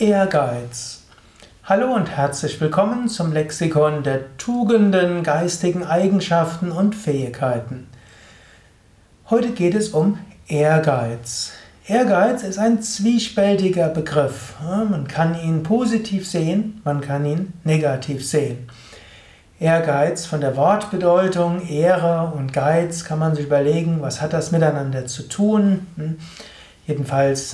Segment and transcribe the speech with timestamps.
[0.00, 1.02] Ehrgeiz.
[1.64, 7.86] Hallo und herzlich willkommen zum Lexikon der Tugenden, geistigen Eigenschaften und Fähigkeiten.
[9.28, 10.18] Heute geht es um
[10.48, 11.52] Ehrgeiz.
[11.86, 14.54] Ehrgeiz ist ein zwiespältiger Begriff.
[14.62, 18.70] Man kann ihn positiv sehen, man kann ihn negativ sehen.
[19.58, 25.06] Ehrgeiz von der Wortbedeutung, Ehre und Geiz kann man sich überlegen, was hat das miteinander
[25.06, 25.86] zu tun.
[25.96, 26.16] Hm?
[26.86, 27.50] Jedenfalls,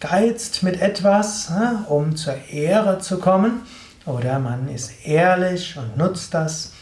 [0.00, 1.52] geizt mit etwas,
[1.88, 3.62] um zur Ehre zu kommen,
[4.04, 6.72] oder man ist ehrlich und nutzt das.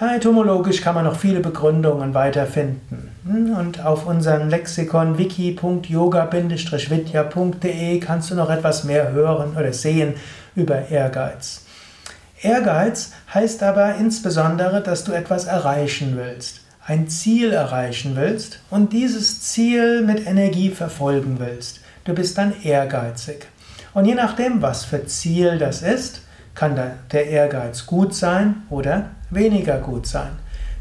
[0.00, 3.10] Etymologisch kann man noch viele Begründungen weiterfinden.
[3.24, 3.54] Hm?
[3.56, 10.14] Und auf unserem Lexikon wiki.yoga-vidya.de kannst du noch etwas mehr hören oder sehen
[10.56, 11.66] über Ehrgeiz.
[12.40, 19.40] Ehrgeiz heißt aber insbesondere, dass du etwas erreichen willst, ein Ziel erreichen willst und dieses
[19.42, 21.81] Ziel mit Energie verfolgen willst.
[22.04, 23.46] Du bist dann ehrgeizig.
[23.94, 26.22] Und je nachdem, was für Ziel das ist,
[26.54, 26.78] kann
[27.12, 30.30] der Ehrgeiz gut sein oder weniger gut sein.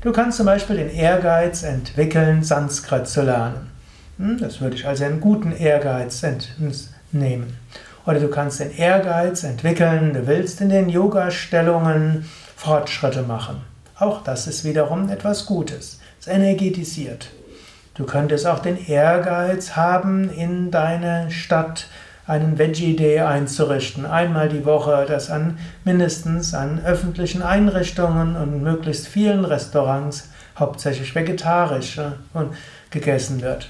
[0.01, 3.69] Du kannst zum Beispiel den Ehrgeiz entwickeln, Sanskrit zu lernen.
[4.17, 7.55] Hm, das würde ich als einen guten Ehrgeiz entnehmen.
[8.05, 13.61] Oder du kannst den Ehrgeiz entwickeln, du willst in den Yoga-Stellungen Fortschritte machen.
[13.95, 15.99] Auch das ist wiederum etwas Gutes.
[16.19, 17.29] Es energetisiert.
[17.93, 21.87] Du könntest auch den Ehrgeiz haben, in deiner Stadt
[22.25, 24.05] einen Veggie Day einzurichten.
[24.05, 31.97] Einmal die Woche, das an mindestens an öffentlichen Einrichtungen und möglichst vielen Restaurants hauptsächlich vegetarisch
[31.97, 32.11] äh,
[32.89, 33.69] gegessen wird.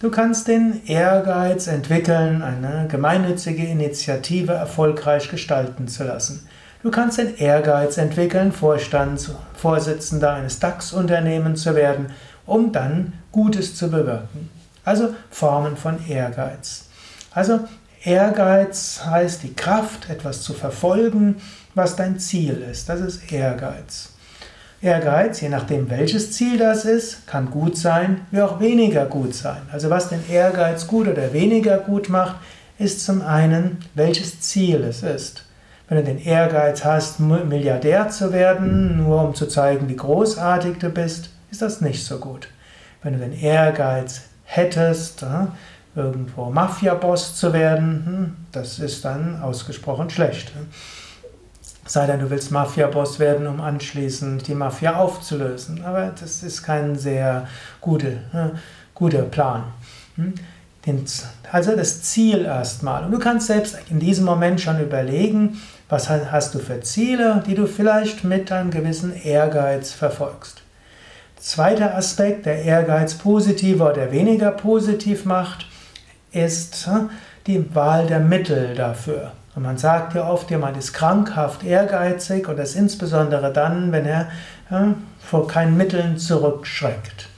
[0.00, 6.46] Du kannst den Ehrgeiz entwickeln, eine gemeinnützige Initiative erfolgreich gestalten zu lassen.
[6.82, 12.08] Du kannst den Ehrgeiz entwickeln, Vorstandsvorsitzender eines DAX-Unternehmens zu werden,
[12.46, 14.50] um dann Gutes zu bewirken.
[14.84, 16.86] Also Formen von Ehrgeiz.
[17.30, 17.60] Also
[18.04, 21.36] Ehrgeiz heißt die Kraft, etwas zu verfolgen,
[21.74, 22.88] was dein Ziel ist.
[22.88, 24.10] Das ist Ehrgeiz.
[24.82, 29.62] Ehrgeiz, je nachdem welches Ziel das ist, kann gut sein, wie auch weniger gut sein.
[29.72, 32.36] Also was den Ehrgeiz gut oder weniger gut macht,
[32.78, 35.46] ist zum einen, welches Ziel es ist.
[35.88, 40.90] Wenn du den Ehrgeiz hast, Milliardär zu werden, nur um zu zeigen, wie großartig du
[40.90, 42.48] bist, ist das nicht so gut.
[43.04, 45.46] Wenn du den Ehrgeiz hättest, äh,
[45.94, 50.50] irgendwo Mafia-Boss zu werden, hm, das ist dann ausgesprochen schlecht.
[51.86, 55.84] Sei denn, du willst Mafia-Boss werden, um anschließend die Mafia aufzulösen.
[55.84, 57.46] Aber das ist kein sehr
[57.80, 58.50] guter, äh,
[58.92, 59.64] guter Plan.
[60.16, 60.34] Hm.
[61.52, 63.04] Also das Ziel erstmal.
[63.04, 67.54] Und du kannst selbst in diesem Moment schon überlegen, was hast du für Ziele, die
[67.54, 70.63] du vielleicht mit einem gewissen Ehrgeiz verfolgst.
[71.44, 75.66] Zweiter Aspekt, der Ehrgeiz positiver oder weniger positiv macht,
[76.32, 77.10] ist hm,
[77.46, 79.32] die Wahl der Mittel dafür.
[79.54, 84.28] Und man sagt ja oft, jemand ist krankhaft ehrgeizig und das insbesondere dann, wenn er
[84.70, 87.28] ja, vor keinen Mitteln zurückschreckt.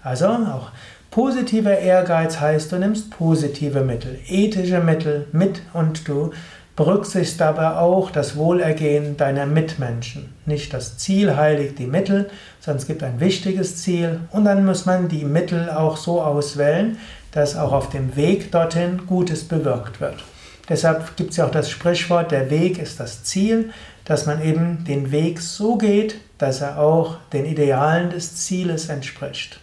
[0.00, 0.70] Also auch
[1.10, 6.30] positiver Ehrgeiz heißt, du nimmst positive Mittel, ethische Mittel mit und du
[6.76, 10.34] berücksichtigst dabei auch das Wohlergehen deiner Mitmenschen.
[10.44, 14.84] Nicht das Ziel heiligt die Mittel, sondern es gibt ein wichtiges Ziel und dann muss
[14.84, 16.98] man die Mittel auch so auswählen,
[17.32, 20.22] dass auch auf dem Weg dorthin Gutes bewirkt wird.
[20.68, 23.70] Deshalb gibt es ja auch das Sprichwort, der Weg ist das Ziel,
[24.04, 29.60] dass man eben den Weg so geht, dass er auch den Idealen des Zieles entspricht.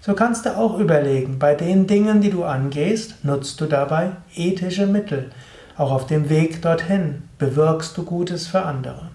[0.00, 4.86] So kannst du auch überlegen, bei den Dingen, die du angehst, nutzt du dabei ethische
[4.86, 5.30] Mittel.
[5.76, 9.10] Auch auf dem Weg dorthin bewirkst du Gutes für andere.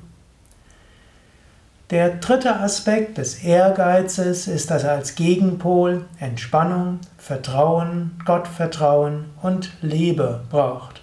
[1.90, 10.42] Der dritte Aspekt des Ehrgeizes ist, dass er als Gegenpol Entspannung, Vertrauen, Gottvertrauen und Liebe
[10.52, 11.02] braucht.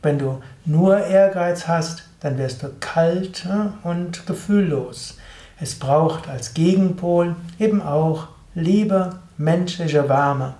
[0.00, 3.48] Wenn du nur Ehrgeiz hast, dann wirst du kalt
[3.82, 5.18] und gefühllos.
[5.58, 10.54] Es braucht als Gegenpol eben auch Liebe, menschliche Wärme.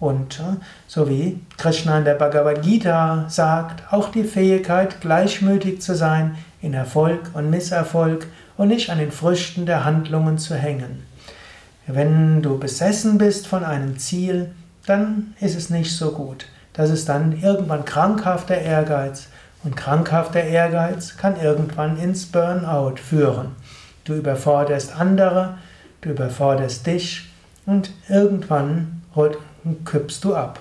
[0.00, 0.42] Und
[0.86, 6.72] so wie Krishna in der Bhagavad Gita sagt, auch die Fähigkeit, gleichmütig zu sein in
[6.72, 8.26] Erfolg und Misserfolg
[8.56, 11.04] und nicht an den Früchten der Handlungen zu hängen.
[11.86, 14.52] Wenn du besessen bist von einem Ziel,
[14.86, 16.46] dann ist es nicht so gut.
[16.72, 19.28] Das ist dann irgendwann krankhafter Ehrgeiz.
[19.62, 23.48] Und krankhafter Ehrgeiz kann irgendwann ins Burnout führen.
[24.04, 25.58] Du überforderst andere,
[26.00, 27.28] du überforderst dich
[27.66, 29.02] und irgendwann
[29.84, 30.60] kippst du ab.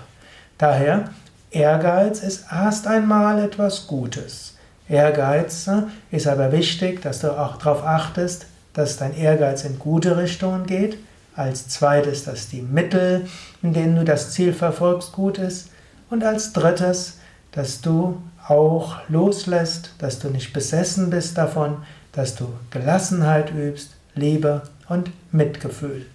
[0.58, 1.10] Daher,
[1.52, 4.56] Ehrgeiz ist erst einmal etwas Gutes.
[4.88, 10.18] Ehrgeiz äh, ist aber wichtig, dass du auch darauf achtest, dass dein Ehrgeiz in gute
[10.18, 10.98] Richtungen geht.
[11.36, 13.28] Als zweites, dass die Mittel,
[13.62, 15.70] in denen du das Ziel verfolgst, gut ist.
[16.10, 17.20] Und als drittes,
[17.52, 21.78] dass du auch loslässt, dass du nicht besessen bist davon,
[22.12, 26.06] dass du Gelassenheit übst, Liebe und Mitgefühl.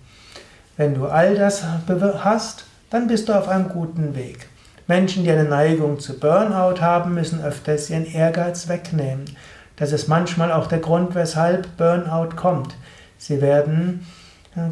[0.77, 1.63] Wenn du all das
[2.25, 2.65] hast,
[2.95, 4.47] dann bist du auf einem guten Weg.
[4.87, 9.25] Menschen, die eine Neigung zu Burnout haben, müssen öfters ihren Ehrgeiz wegnehmen.
[9.75, 12.73] Das ist manchmal auch der Grund, weshalb Burnout kommt.
[13.19, 14.07] Sie werden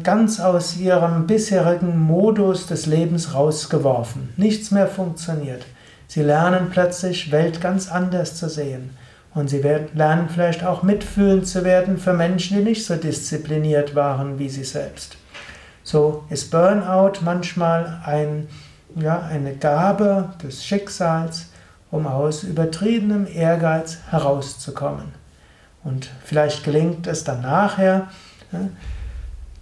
[0.03, 4.29] ganz aus ihrem bisherigen Modus des Lebens rausgeworfen.
[4.37, 5.65] Nichts mehr funktioniert.
[6.07, 8.91] Sie lernen plötzlich Welt ganz anders zu sehen.
[9.33, 14.39] Und sie lernen vielleicht auch mitfühlend zu werden für Menschen, die nicht so diszipliniert waren
[14.39, 15.17] wie sie selbst.
[15.83, 18.47] So ist Burnout manchmal ein,
[18.95, 21.49] ja, eine Gabe des Schicksals,
[21.91, 25.11] um aus übertriebenem Ehrgeiz herauszukommen.
[25.83, 28.07] Und vielleicht gelingt es dann nachher,
[28.51, 28.59] ja,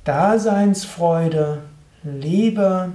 [0.04, 1.60] Daseinsfreude,
[2.04, 2.92] Liebe,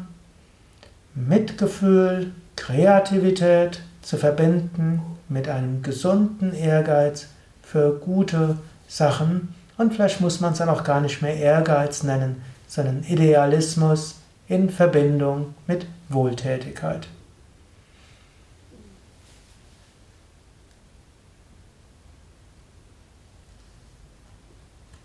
[1.15, 7.29] Mitgefühl, Kreativität zu verbinden mit einem gesunden Ehrgeiz
[7.63, 8.59] für gute
[8.89, 9.55] Sachen.
[9.77, 14.17] Und vielleicht muss man es dann auch gar nicht mehr Ehrgeiz nennen, sondern Idealismus
[14.49, 17.09] in Verbindung mit Wohltätigkeit.